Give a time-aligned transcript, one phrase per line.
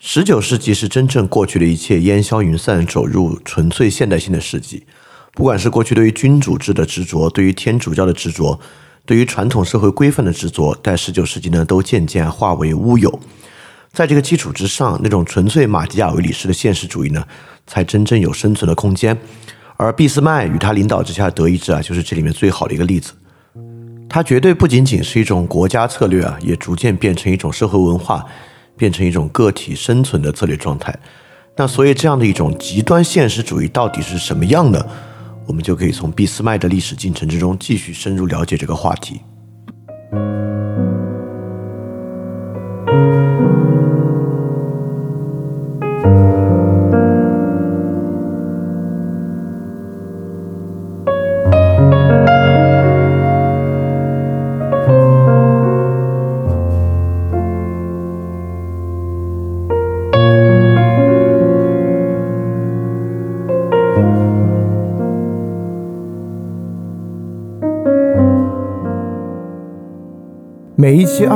[0.00, 4.84] 十九世纪是真正过去的一切烟消云散，走入纯粹现代性的世纪。
[5.32, 8.58] 不管是过去对于君主制的执着，对于天主教的执着，
[9.04, 13.20] 对于传统社会规范的执着，在十九世纪呢，都渐渐化为乌有。
[13.92, 17.26] 在这个基础之上，那种纯粹马基雅维里式的现实主义呢，
[17.66, 19.16] 才真正有生存的空间。
[19.76, 23.12] 而俾斯麦与他领导之下的德意志啊，就是这里面最好的一个例子。
[24.08, 28.24] 它绝对不仅仅是一种国家策略啊，也逐渐变成一种社会文化。
[28.76, 30.96] 变成一种个体生存的策略状态，
[31.56, 34.86] 那所以这样的一种极端现实主义到底是什么样的？
[35.46, 39.20] 我们就可以从俾斯麦的历史进程之中继续深入了解这个话题。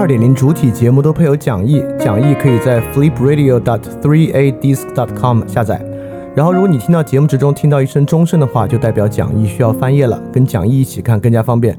[0.00, 5.78] 二点零主体节目都配有讲义，讲义可以在 flipradio.dot3adisc.dot com 下载。
[6.34, 11.78] 然后，如果你听到节目之中听到一声钟声的话，就代表讲义需要翻页了，跟讲义一起看更加方便。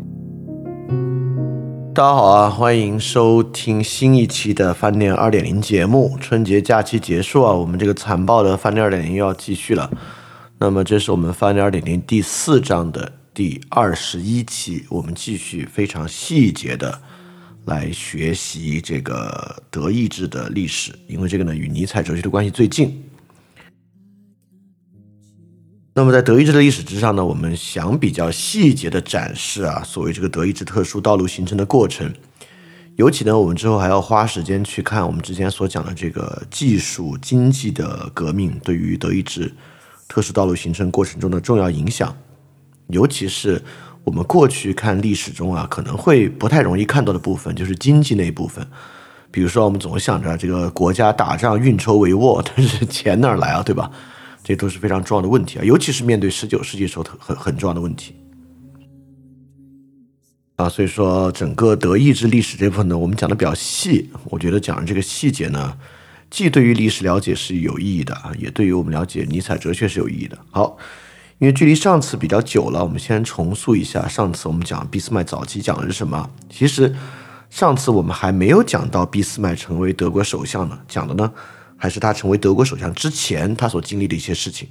[1.95, 6.15] 大家好啊，欢迎收听新一期的饭店二点零节目。
[6.21, 9.89] 春节假期结束啊，我们这个残暴的饭店二点零又要继续了。
[10.59, 16.99] 那么，这是我们饭店二点零第四章的第二十一期，我们继续非常细节的。
[17.65, 23.03] 来学习这个德意志的历史，因为这个呢与尼采哲学的关系最近。
[25.93, 32.11] 那么在德意志的历史之上呢，我们想比较细节的展示啊，所谓这个德意志特殊道路形成的过程。
[32.95, 39.53] 尤其呢，我们之后还要花时间去看我们之前所讲的这个技术经济的革命对于德意志
[40.07, 42.15] 特殊道路形成过程中的重要影响，
[42.87, 43.61] 尤其是。
[44.03, 48.65] 我们过去看历史中啊，可能会不太容易看到的部分，就是经济那一部分。
[49.29, 53.89] 比如说，我们总想着这个国家打仗运筹帷幄，但是钱哪儿来啊，对吧？
[54.43, 58.15] 这都是非常重要的问题啊，尤其是面对十九世纪时候很很重要的问题
[60.55, 60.67] 啊。
[60.67, 64.09] 所以说，整个德意志历史这部分呢，我们讲的比较细。
[64.25, 65.77] 我觉得讲的这个细节呢，
[66.31, 70.37] 既对于历史了解是有意义的啊，也对于我们了解尼采哲学是有意义的。
[70.49, 70.75] 好。
[71.41, 76.29] 因为距离上次比较久了，我们先重塑一下上次我们讲俾斯麦早期讲的是什么。
[76.51, 76.95] 其实
[77.49, 81.33] 上次我们还没有讲到俾斯麦成为德国首相呢，讲的呢
[81.75, 84.69] 还是他成为德国首相之前他所经历的一些事情。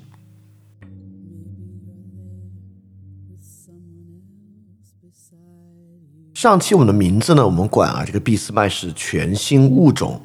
[6.35, 10.23] 上期我们的名字呢，我们管啊这个俾斯麦是全新物种。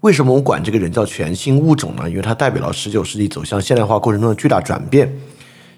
[0.00, 2.10] 为什么我们管这个人叫全新物种呢？
[2.10, 5.16] 因为它代表了十九世纪走向现代化过程中的巨大转变。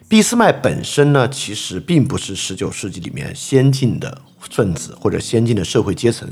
[0.09, 6.27] 俾斯麦本身呢，其实并不是十九世纪里面先进的分子或者先进的社会阶层。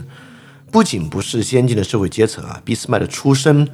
[0.73, 3.69] 不仅不是先进的社会阶层啊，俾斯麦的出身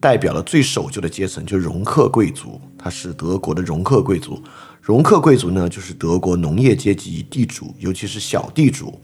[0.00, 2.58] 代表了最守旧的阶层，就是容克贵族。
[2.78, 4.42] 他是德国的容克贵族。
[4.80, 8.98] 容克贵族呢，就是德国农业阶级地主，尤其是小地主，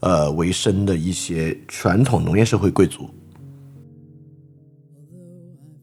[0.00, 3.08] 呃为生的一些传统农业社会贵族。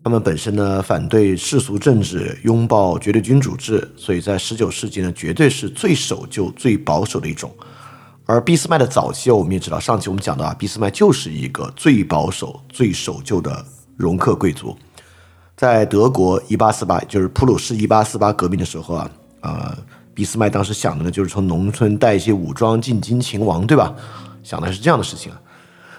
[0.03, 7.53] 他们本身呢反对世俗政治，拥抱绝对君主制，所以在十九世纪呢绝对是最守旧、最保守的一种。
[8.25, 13.63] 而俾斯麦的早期，我们也知道，上期我们讲到啊，俾斯麦就是一个最保守、最守旧的
[13.95, 14.75] 容克贵族。
[15.55, 19.77] 在德国一八四八，就是普鲁士一八四八革命的时候啊，呃，
[20.15, 23.93] 俾斯麦当时想的呢就是从农村带一些武装进京勤王，对吧？
[24.41, 25.39] 想的是这样的事情啊。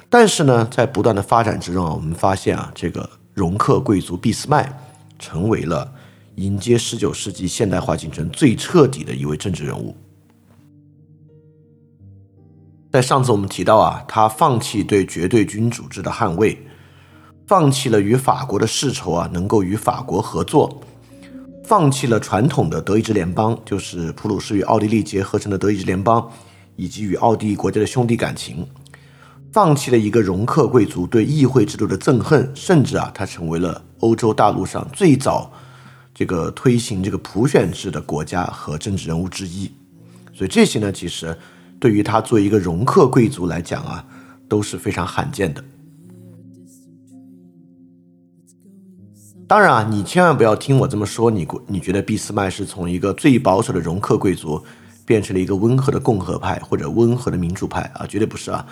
[0.08, 3.08] 但是呢，在不断的发展之中啊，我们发现啊，这个。
[3.34, 4.72] 容克贵族俾斯麦
[5.18, 5.92] 成为了
[6.36, 9.96] 迎接十九世纪现代化进程最彻底的一位政治人物。
[12.90, 16.58] 在上次我们提到啊，他放弃对绝对君主制的捍卫，
[17.46, 20.82] 放弃了与法国的世仇啊，能够与法国合作，
[21.64, 26.30] 放弃了传统的德意志联邦，就是普鲁士与奥地利结合成的德意志联邦，
[26.76, 28.66] 以及与奥地利国家的兄弟感情。
[29.52, 35.52] 放弃了一个容克贵族对议会制度的憎恨，甚至啊，他成为了欧洲大陆上最早
[36.14, 39.70] 这个推行这个普选制的国家和政治人物之一。
[40.32, 41.36] 所以这些呢，其实
[41.78, 44.02] 对于他作为一个容克贵族来讲啊，
[44.48, 45.62] 都是非常罕见的。
[49.46, 54.64] 当然啊，你千万不要听我这么说，你你觉得俾斯麦是从一个最保守的容克贵族
[55.04, 58.06] 变成了一个温和的共和派或者温和的民主派啊？
[58.06, 58.66] 绝对不是啊。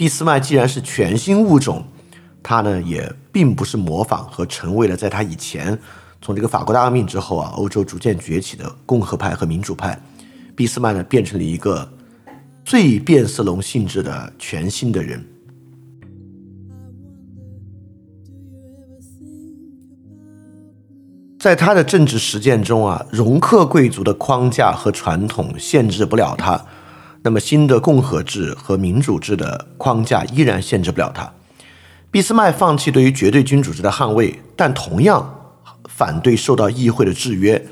[0.00, 1.84] 俾斯麦既然是全新物种，
[2.42, 5.78] 他呢也并不是模仿和成为了在他以前
[6.22, 10.00] 从这个法国大革命之后啊，欧洲逐渐崛起的共和派和民主派。
[10.56, 11.86] 俾斯麦呢变成了一个
[12.64, 15.22] 最变色龙性质的全新的人。
[21.38, 26.58] 在他的政治实践中啊，容克贵族的框架和传统限制不了他，
[27.22, 31.32] 那么新的共和制和民主制的框架依然限制不了他。
[32.10, 37.64] 俾斯麦放弃对于绝对君主制的捍卫，但同样反对受到议会的制约。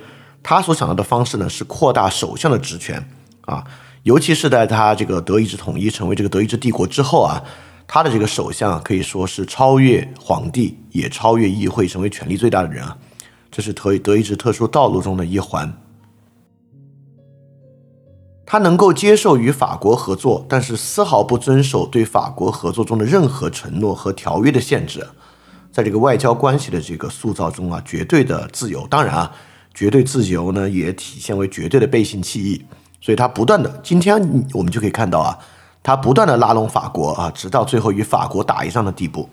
[0.43, 3.05] 他所想到的方式呢，是扩大首相的职权
[3.43, 3.65] 啊，
[4.05, 7.43] 尤其是在他这个德意志统一成为这个德意志帝国之后啊，
[7.87, 12.97] 他的这个首相可以说是超越皇帝，也超越议会，成为权力最大的人啊。
[13.51, 15.73] 这是德德意志特殊道路中的一环。
[18.51, 25.07] 他能够接受与法国合作，但是丝毫不遵守对法国合作中的任何承诺和条约的限制。
[25.71, 28.87] 在这个外交关系的这个塑造中啊，绝对的自由。
[28.87, 29.31] 当然啊，
[29.75, 32.65] 绝对自由呢，也体现为绝对的背信弃义。
[33.03, 34.19] 所以他不断的，今天
[34.55, 35.39] 我们就可以看到啊，
[35.83, 39.29] 他不断的拉拢法国啊，直到最后与法国打一仗的地步。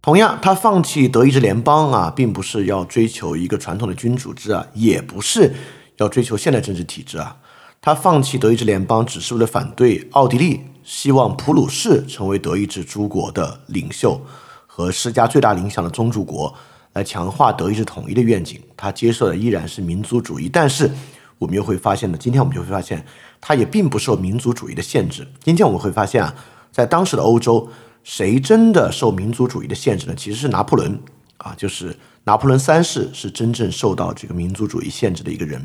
[0.00, 5.54] 同样，他放弃德意志联邦啊，并不是要追求一个传统的君主制啊，也不是
[5.96, 7.36] 要追求现代政治体制啊。
[7.80, 14.20] 他放弃德意志联邦，只是为了反对奥地利，希望普鲁士成为德意志诸国的领袖
[14.66, 16.54] 和施加最大影响的宗主国，
[16.94, 18.60] 来强化德意志统一的愿景。
[18.76, 20.90] 他接受的依然是民族主义，但是
[21.38, 23.04] 我们又会发现呢，今天我们就会发现，
[23.40, 25.26] 他也并不受民族主义的限制。
[25.42, 26.34] 今天我们会发现啊，
[26.72, 27.68] 在当时的欧洲。
[28.06, 30.14] 谁真的受民族主义的限制呢？
[30.14, 30.96] 其实是拿破仑
[31.38, 35.60] 啊，就是拿破仑三世是真正受到这个民族主义限制的一个人。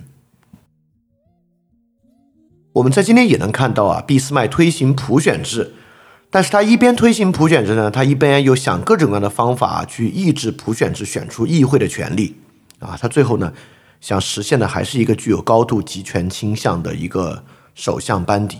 [2.74, 5.74] 我们在今天也能看到啊，俾斯麦推行普选制，
[6.30, 12.38] 但是他一边推行普选制呢，他一边又想各种各样的方法去抑制普选制选出议会的权利
[12.80, 13.52] 啊，他最后呢
[14.00, 17.44] 想实现的还是一个具有高度集权倾向的一个
[17.76, 18.60] 首相班底。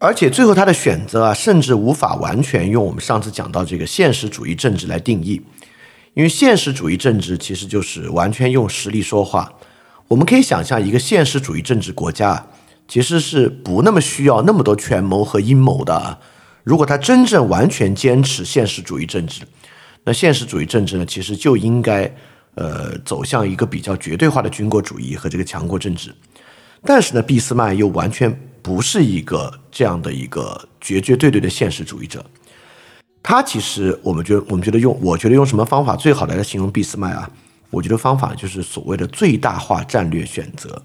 [0.00, 5.40] 而且最后他的选择啊，甚至无法完全用我们上次讲到这个现实主义政治来定义，
[6.14, 9.50] 因为现实主义政治其实就是完全用实力说话。
[10.08, 12.46] 我们可以想象，一个现实主义政治国家
[12.86, 16.18] 其实是不那么需要那么多权谋和阴谋的。
[16.62, 19.42] 如果他真正完全坚持现实主义政治，
[20.04, 22.10] 那现实主义政治呢，其实就应该
[22.54, 26.14] 呃走向一个比较绝对化的军国主义和这个强国政治。
[26.82, 28.34] 但是呢，俾斯麦又完全。
[28.64, 32.24] 不是一个这样的一个绝绝对对的现实主义者，
[33.22, 37.30] 他其实我们觉得，我们觉得用，我觉得用什么方法最好来形容俾斯麦啊？
[37.74, 40.82] 我觉得方法就是所谓的最大化战略选择。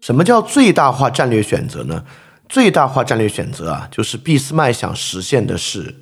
[0.00, 2.04] 什么叫最大化战略选择呢？
[2.48, 5.96] 最大化战略选择啊，就是俾斯麦想实现的是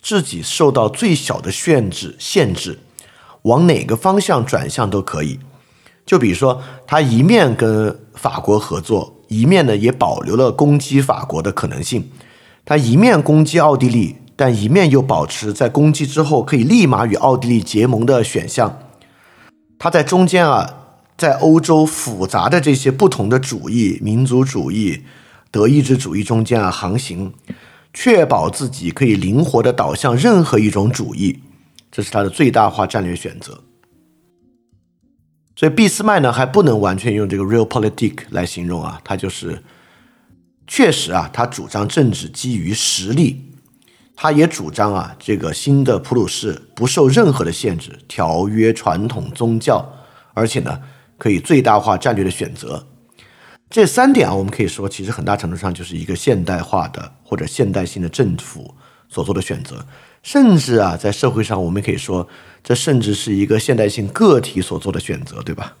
[0.00, 2.78] 自己受到最小的限制，限制
[3.42, 5.38] 往哪个方向转向都可以。
[6.06, 12.10] 就比如说，他一面跟法国合作，一面呢也保留了攻击法国的可能性。
[12.64, 18.78] 他一面攻击奥地利，但一面又保持在攻击之后可以立马与奥地利结盟的选项。
[19.78, 20.76] 他在中间啊，
[21.18, 25.02] 在欧洲复杂的这些不同的主义、民族主义、
[25.50, 27.34] 德意志主义中间啊航行，
[27.92, 31.40] 确保自己可以灵活的导向任何一种主义。
[31.92, 33.60] 这是他的最大化战略选择。
[35.54, 39.62] 所以俾斯麦呢还不能完全用这个 realpolitik 来形容啊，他就是
[40.66, 43.49] 确实啊，他主张政治基于实力，
[44.22, 49.82] 他也主张啊，这个新的普鲁士不受任何的限制，条约、传统、宗教，
[50.34, 50.78] 而且呢
[51.16, 52.86] 可以最大化战略的选择。
[53.70, 58.74] 这三点啊，我们可以说其实很大程度上就是一个现代化的或者现代性的政府
[59.08, 59.82] 所做的选择。
[60.22, 62.28] 甚至啊，在社会上，我们可以说，
[62.62, 65.74] 这甚至是一个现代性个体所做的选择，对吧？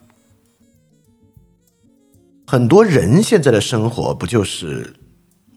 [2.46, 4.94] 很多人现在的生活不就是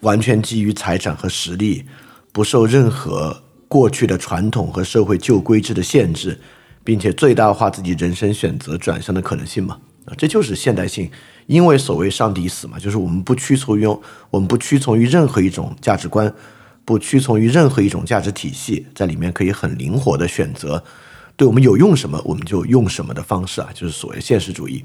[0.01, 1.85] 完全基于财产和实力，
[2.33, 6.37] 不受任何过去的传统和社会旧规制的限制，
[6.83, 9.79] 并且最大化自己人生选择转向的可能性嘛？
[10.03, 11.09] 啊，这就是现代性，
[11.45, 13.85] 因为所谓上帝死嘛，就是我们不屈从于
[14.29, 16.33] 我们不屈从于任何一种价值观。
[16.85, 20.83] 不屈从于任何一种价值体系，在里面可以很灵活的选择，
[21.37, 24.83] 对我们有用什么我们就用什么的方式啊，就是所谓现实主义，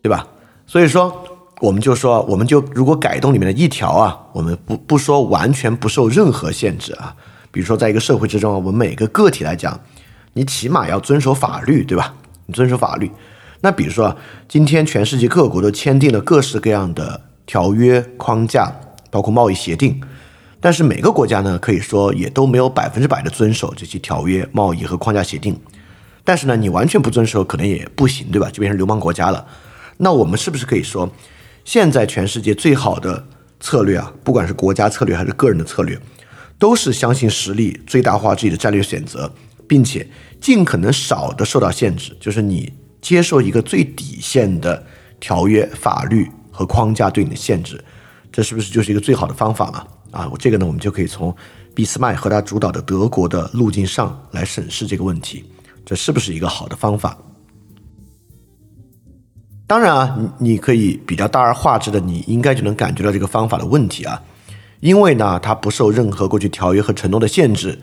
[0.00, 0.28] 对吧？
[0.64, 7.14] 所以说，我们就说，我们就如果改动里面的一条啊，我们不不说完全不受任何限制啊，
[7.50, 9.78] 比如说在一个社会之中，我们每个个体来讲，
[10.34, 12.14] 你起码要遵守法律，对吧？
[12.46, 13.10] 你遵守法律。
[13.60, 14.16] 那比如说，
[14.48, 18.72] 今天全世界各国都签订了各式各样的条约框架，
[19.10, 20.00] 包括贸易协定。
[20.60, 25.58] 但是每个国家呢，可以说也都没有百分之百的遵守这些条约、贸易和框架协定。
[26.22, 28.48] 但是呢，你完全不遵守可能也不行，对吧？
[28.52, 29.44] 就变成流氓国家了。
[29.96, 31.10] 那我们是不是可以说，
[31.68, 33.22] 现在全世界最好的
[33.60, 36.00] 策略啊，不管是国家策略还是个人的策略，
[36.58, 39.30] 都是相信实力，最大化自己的战略选择，
[39.68, 40.08] 并且
[40.40, 42.72] 尽可能少的受到限制，就是你
[43.02, 44.82] 接受一个最底线的
[45.20, 47.78] 条约、法律和框架对你的限制，
[48.32, 49.84] 这是不是就是一个最好的方法嘛？
[50.10, 51.36] 啊，我这个呢，我们就可以从
[51.74, 55.44] 俾斯麦和他主导的德国的路径上来审视这个问题，
[55.84, 57.14] 这是不是一个好的方法？
[59.68, 64.20] 当然啊，你你可以比较大而化之的，你应该就能感觉到这个方法的问题啊，
[64.80, 67.78] 因为呢，它不受任何过去条约和承诺的限制，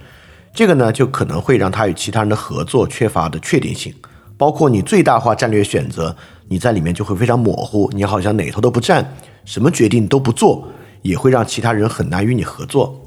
[0.51, 3.93] 这个呢，就可能会让他与其他人的合作缺乏的确定性，
[4.35, 6.15] 包括你最大化战略选择，
[6.47, 9.15] 你在里面就会非常模糊，你好像哪头都不站，
[9.45, 10.67] 什么决定都不做。
[11.03, 12.99] 也会让其他人很难与你合作。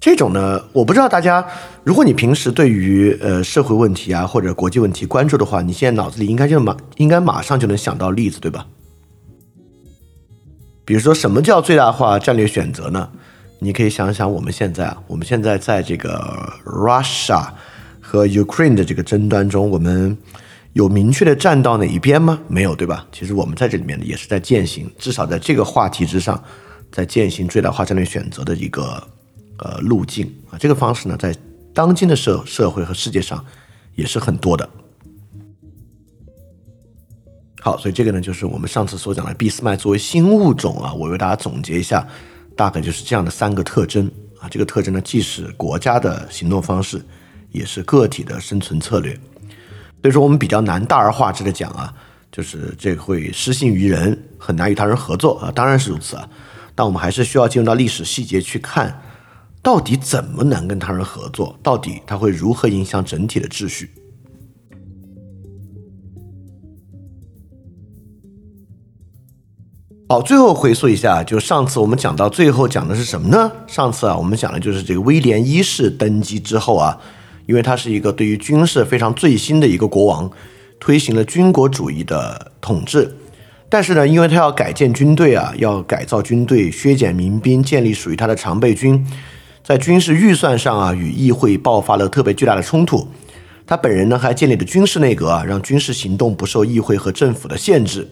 [0.00, 1.46] 这种呢，我不知道大家，
[1.84, 8.66] 如果你平时对于呃社会问题啊或者国际问题关注的话，你现在脑子里应该就马应该马上就能想到例子，对吧？
[10.86, 13.10] 比如说，什么叫最大化战略选择呢？
[13.58, 16.18] 你可以想想，我们现在啊，我们现在在这个
[16.64, 17.48] Russia
[18.00, 20.16] 和 Ukraine 的这个争端中，我们
[20.72, 22.40] 有明确的站到哪一边吗？
[22.48, 23.06] 没有，对吧？
[23.12, 26.42] 其实我们在这里面，也是在践行，至少在这个话题之上。
[26.90, 29.00] 在践行最大化战略选择的一个
[29.60, 31.34] 呃路径啊，这个方式呢，在
[31.72, 33.44] 当今的社社会和世界上
[33.94, 34.68] 也是很多的。
[37.62, 42.06] 好，所以这个呢，就是我们上次所讲的俾斯麦作为新物种啊，我为大家总结一下，
[42.56, 44.48] 大概就是这样的三个特征啊。
[44.48, 47.04] 这个特征呢，既是国家的行动方式，
[47.50, 49.12] 也是个体的生存策略。
[50.00, 51.92] 所以说，我们比较难大而化之的讲啊，
[52.32, 56.26] 就是这会失信于人，很难与他人合作啊，当然是如此啊。
[56.74, 58.98] 但我们还是需要进入到历史细节去看，
[59.62, 61.58] 到底怎么能跟他人合作？
[61.62, 63.90] 到底他会如何影响整体的秩序？
[70.08, 73.52] 好，最后回溯一下，就上次我们讲到最后讲的是什么呢？
[73.68, 76.98] 上次啊，我们讲的就是这个威廉一世登基之后啊，
[77.46, 80.28] 因为他是一个对于军事非常最新的一个国王，
[80.80, 83.14] 推行了军国主义的统治。
[83.68, 89.06] 但是呢，因为他要改建军队啊，要改造军队，削减民兵，建立属于他的常备军，
[89.70, 93.06] 在军事预算上啊，与议会爆发了特别巨大的冲突。
[93.64, 98.08] 他本人呢，还建立了军事内阁啊，让军事行动不受议会和政府的限制。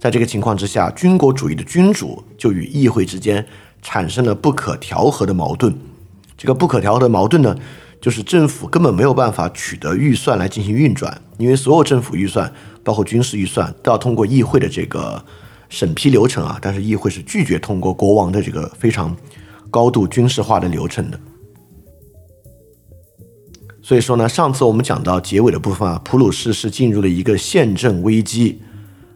[0.00, 3.46] 在这个情况之下，军国主义的君主就与议会之间
[3.82, 5.78] 产生了不可调和的矛盾。
[6.34, 7.54] 这个不可调和的矛盾呢，
[8.00, 12.50] 就是政府根本没有办法取得预算来进行运转，因为所有政府预算。
[12.82, 15.22] 包括军事预算都要通过议会的这个
[15.68, 19.14] 审批流程啊，但是议会是拒绝通过国王的这个非常
[19.70, 21.20] 高度军事化的流程的。
[23.82, 28.60] 所以说呢，上次我们讲到结尾的部分啊，普鲁士是进入了一个宪政危机，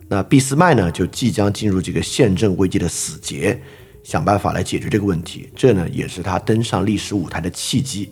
[0.09, 3.61] 那俾斯麦呢就即将进入这个宪政危机的死结，
[4.04, 8.11] 想办法来解决这个问题，这呢也是他登上历史舞台的契机。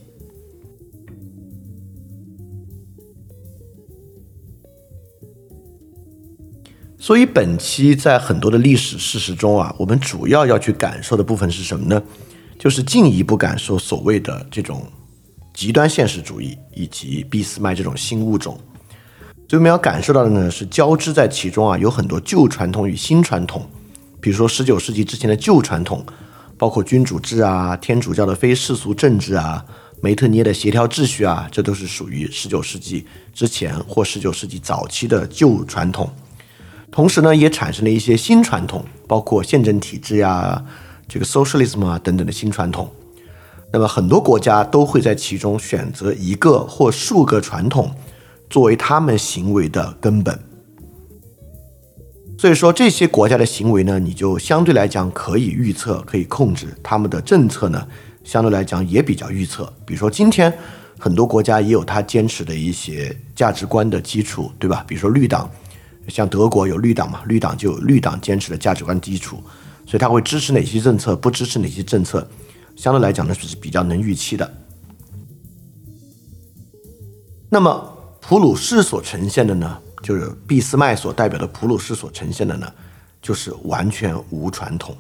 [6.99, 12.03] 所以本期在很多的历史事实中啊，我们主要要去感受的部分是什么呢？
[12.59, 14.85] 就是进一步感受所谓的这种
[15.55, 18.59] 极端现实主义以及俾斯麦这种新物种。
[19.49, 23.67] 所以我们要感受到的呢，是交织在其中啊，有很多旧传统与新传统。
[24.21, 26.05] 比如说十九世纪之前的旧传统，
[26.59, 29.65] 包括君主制啊、天主教的非世俗政治啊、
[30.03, 36.11] 梅特涅的协调秩序啊，这都是属于十九世纪之前或十九世纪早期的旧传统。
[36.91, 40.63] 同时呢，也产生了一些新传统，包括宪政体制呀、
[41.09, 42.91] 这个 socialism 啊等等的新传统。
[43.73, 47.91] 那么很多国家都会在其中选择一个或数个传统
[48.49, 50.39] 作为他们行为的根本。
[52.39, 57.87] 所以说这些国家的行为呢，你就相对来讲可以预测、可以控制他们的政策呢，
[58.23, 59.73] 相对来讲也比较预测。
[59.85, 60.53] 比如说今天
[60.99, 64.85] 很多国家也有他坚持的一些价值观的基础，对吧？
[64.87, 65.51] 比如说绿党。
[66.07, 69.43] 像德国有绿党嘛，绿党就有绿党坚持的价值观基础，
[69.89, 72.29] 所以他会支持哪些政策，不支持哪些政策，
[72.77, 74.55] 相对来讲呢是比较能预期的。
[77.49, 82.71] 那么普鲁士所呈现的呢，就是俾斯麦所代表的普鲁士所呈现的呢，
[83.23, 84.95] 就是完全无传统，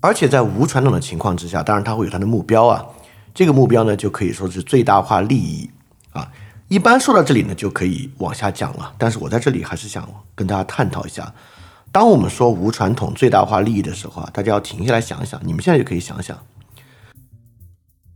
[0.00, 2.84] 而且在无传统的情况之下，当然他会有他的目标啊，
[3.32, 5.70] 这个目标呢就可以说是最大化利益
[6.10, 6.30] 啊。
[6.68, 8.92] 一般说到这里呢，就可以往下讲了。
[8.98, 11.34] 但是我在这里还是想跟大家探讨一下，
[11.92, 16.38] 当我们说无传统最大化利益的时候啊，大家要停下来想一想，你们现在就可以想想，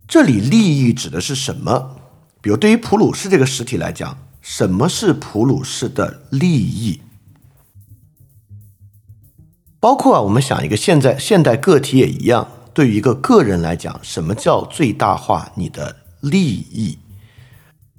[0.07, 1.97] 这里利益指的是什么？
[2.41, 7.01] 比如对于普鲁士这个实体来讲，什么是普鲁士的利益？
[9.81, 16.99] 包括啊，我们想一个现在现代个体也一样，对于一个个人来讲，什么叫最大化你的利益？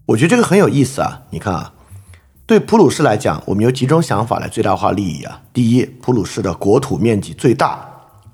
[0.07, 1.23] 我觉得这个很有意思啊！
[1.31, 1.73] 你看啊，
[2.47, 5.41] 对普鲁士来讲，我们有几种想法来最大化利益啊。
[5.51, 7.83] 第一，普鲁士的国土面积最大，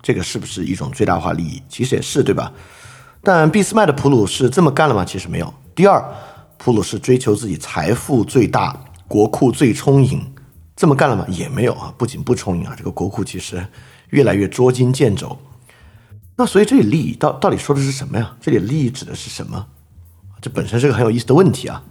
[0.02, 1.64] 这个是不是一种最大化利益？
[1.70, 2.52] 其实也是，对吧？
[3.24, 5.06] 但俾斯麦的普鲁士这么干了吗？
[5.06, 5.54] 其实没有。
[5.74, 6.04] 第二，
[6.58, 8.78] 普鲁士追求自己财富最大，
[9.08, 10.22] 国库最充盈，
[10.76, 11.26] 这么干了吗？
[11.30, 11.94] 也没有啊。
[11.98, 13.66] 不仅不充盈啊，这个国库其实
[14.10, 15.38] 越来越捉襟见肘。
[16.36, 18.36] 那所以这里利益到到底说的是什么呀？
[18.42, 19.66] 这里利益指的是什么？
[20.42, 21.82] 这本身是个很有意思的问题啊，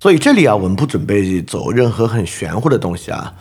[0.00, 3.34] 所以这里啊，我们不准备走任何很玄乎的东西啊。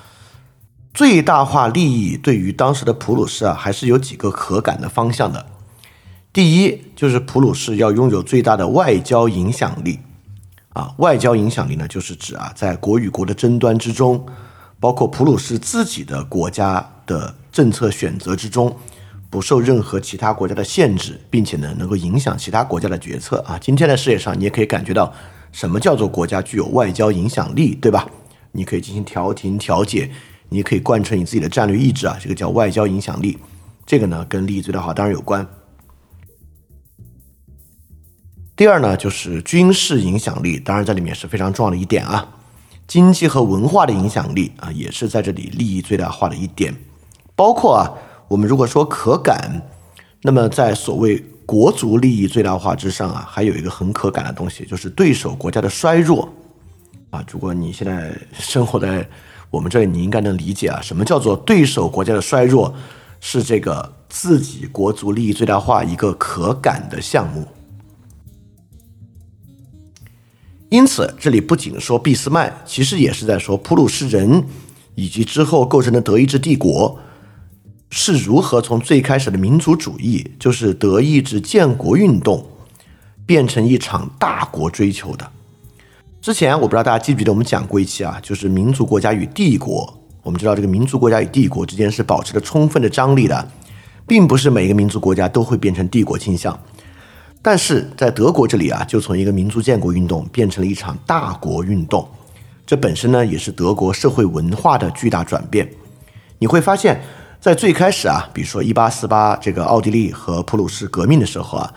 [0.93, 5.45] 最大化利益对于当时的普鲁士啊，还是有几个可感的方向的。
[6.33, 9.99] 第一，就是普鲁士要拥有最大的外交影响力
[10.73, 10.93] 啊。
[10.97, 14.25] 外交影响力呢，就是指啊，在国与国的争端之中，
[14.79, 18.75] 包括普鲁士自己的国家的政策选择之中。
[19.29, 23.59] 不受任何其他国家的限制，并且呢，能够影响其他国家的决策啊！
[23.59, 25.13] 今天的世界上，你也可以感觉到
[25.57, 28.07] 什么叫做国家具有外交影响力，对吧？
[28.51, 30.07] 你可以进行调停、调解，
[30.49, 32.15] 你可以贯彻你自己的战略意志啊！
[32.21, 33.39] 这个叫外交影响力。
[33.83, 35.47] 这个呢，跟利益最大化当然有关。
[38.55, 42.35] 第二呢，就是军事影响力，当然在里面是非常重要的一点啊。
[42.85, 46.75] 经济和文化的影响力啊，也是在这里利益最大化的一点，
[47.35, 47.91] 包括啊。
[48.27, 49.63] 我们如果说可感，
[50.21, 56.27] 那么在所谓国族利益最大化之上啊，还有一个很可感的东西，就是对手国家的衰弱
[57.09, 57.23] 啊。
[57.31, 59.07] 如果你现在生活在
[59.49, 62.75] 我们这里，你应该能理解啊，什么叫做对手国家的衰弱，
[63.21, 67.47] 是这个自己国族利益最大化一个可感的项目。
[70.67, 74.43] 因此，这里不仅说俾斯麦，其实也是在说普鲁士人
[74.95, 76.99] 以及之后构成的德意志帝国。
[77.89, 82.45] 是如何从最开始的民族主义，就是德意志建国运动，
[83.25, 85.31] 变成一场大国追求的？
[86.21, 89.97] 之前我不知道大家记不记得我们讲过一期啊，就是民族国家与帝国。
[90.21, 93.49] 我们知道这个民族国家与帝国之间是保持着充分的张力的，
[94.05, 96.59] 并不是每一个民族国家都会变成帝国倾向。
[97.41, 102.05] 但是在德国这里啊，就从一个民族建国运动变成了一场大国运动，
[102.65, 105.71] 这本身呢也是德国社会文化的巨大转变。
[106.39, 106.99] 你会发现。
[107.39, 111.73] 在最开始啊，比如说一八四八这个奥地利和普鲁士革命的时候啊，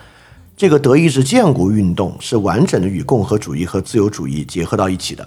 [0.56, 5.26] 这个德意志建国运动是完整的与共和主义和自由主义结合到一起的。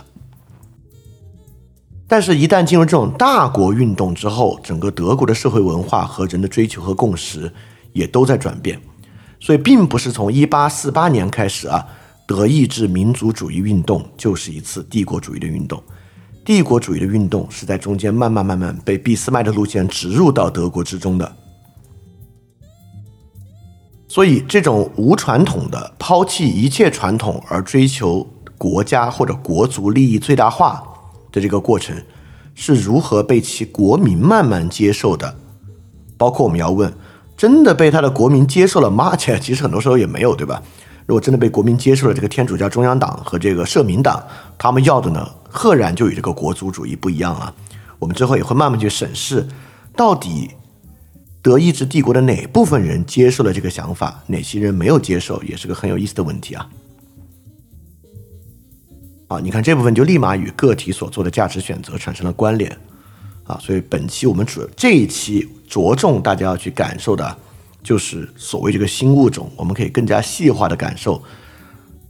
[2.08, 7.52] 但是，一旦进入这种大国运动之后，整个德国的社会文化和人的追求和共识
[7.94, 8.80] 也都在转变。
[9.40, 11.84] 所以，并不是从一八四八年开始啊，
[12.28, 15.82] 德意志民族主义运动就是一次帝国主义的运动。
[16.46, 21.36] 帝国主义的运动是在中间慢慢慢慢被俾斯麦的路线植入到德国之中的，
[24.10, 28.28] 所以这种无传统的抛弃一切传统而追求
[28.58, 30.84] 国家或者国族利益最大化
[31.32, 31.96] 的这个过程
[32.54, 35.36] 是如何被其国民慢慢接受的？
[36.18, 36.94] 包括我们要问，
[37.36, 39.16] 真的被他的国民接受了吗？
[39.18, 40.62] 其实很多时候也没有，对吧？
[41.06, 44.24] 如果真的被国民接受了，这个天主教中央党和这个社民党，
[44.58, 45.30] 他们要的呢？
[45.50, 47.54] 赫然就与这个国族主义不一样啊！
[48.00, 49.48] 我们之后也会慢慢去审视，
[49.96, 50.50] 到底
[51.44, 56.70] 德意志帝国的哪部分人接受了这个想法，哪些人没有接受，也是个很有意思的问题啊！
[59.28, 62.76] 啊，你看这部分就立马与个体所做的价值选择产生了关联
[63.44, 63.60] 啊！
[63.62, 67.38] 所以本期我们主这一期着重大家要去感受的，
[67.84, 71.22] 就是所谓这个新物种，我们可以更加细化的感受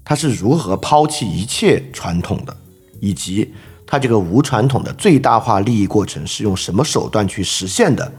[0.03, 2.55] 它是如何抛弃一切传统的。
[2.99, 3.53] 以及
[3.85, 8.09] 它这个无传统的最大化利益过程是用什么手段去实现的？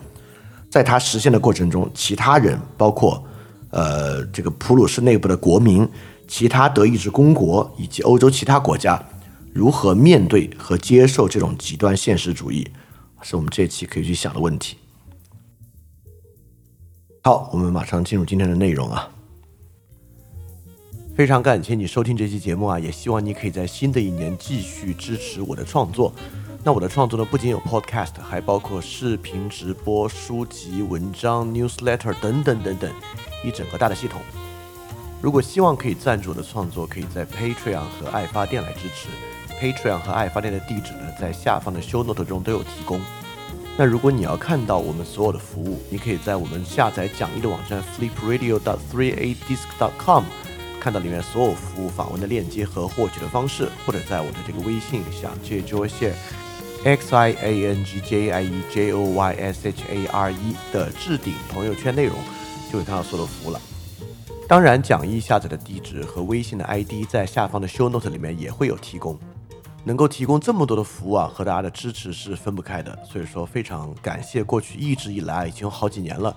[0.69, 3.25] 在它实现的过程中，其他人包括
[3.71, 5.89] 呃这个普鲁士内部的国民、
[6.29, 9.03] 其他德意志公国以及欧洲其他国家
[9.55, 12.69] 如何面对和接受这种极端现实主义，
[13.23, 14.77] 是我们这期可以去想的问题。
[17.27, 19.09] 好，我们马上进入今天的内容啊。
[21.17, 26.13] 非常感谢你收听这期节目啊，也希望你可以在新的一年继续支持我的创作。
[26.63, 32.93] 那我的创作呢，不仅有 Podcast，还包括视频直播、书籍、文章、Newsletter 等等等等，
[33.43, 34.21] 一整个大的系统。
[35.23, 39.09] 如果希望可以赞助我的创作，可以在 Patreon 和爱发电来支持
[39.59, 43.01] ，Patreon 和爱发电的地址呢，在下方的 Show Note 中都有提供。
[43.77, 50.23] 那如果你要看到我们所有的服务，你可以在我们下载讲义的网站 flipradio.3adisc.com
[50.79, 56.15] 看到里面所有服务访问的链接和获取的方式，或者在我的这个微信想借 Joy Share
[56.85, 60.31] x i a n g j i e j o y s h a r
[60.31, 62.15] e 的置顶朋友圈内容，
[62.71, 63.61] 就会看到所有的服务了。
[64.47, 69.19] 当然，讲义下载的地址和微信的 ID 在下方的 Show Note 里面也会有提供。
[69.85, 72.99] 能够提供这么多的服务啊，和大家的支持是分不开的。
[73.05, 76.35] 所以说，非常感谢过去一直以来已经有好几年了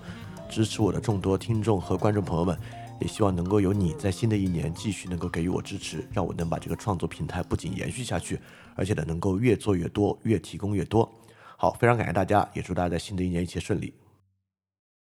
[0.48, 2.58] 支持我的众多听众和观众朋友们，
[3.00, 8.38] 也希望能够有你在新的一年继续能够给予我支持，让我能把这个创作平台不仅延续下去，
[8.74, 11.10] 而且呢能够越做越多，越提供越多。
[11.56, 13.92] 好，非常感谢大家，也祝大家在新的一年一切顺利。